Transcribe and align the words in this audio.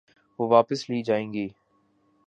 وہ 0.39 0.47
واپس 0.47 0.89
لی 0.89 1.01
جائیں 1.03 1.33
گی۔ 1.33 1.47